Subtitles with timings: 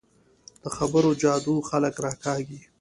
[0.63, 2.59] د خبرو جادو خلک راکاږي